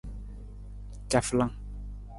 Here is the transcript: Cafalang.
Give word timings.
Cafalang. 1.09 1.53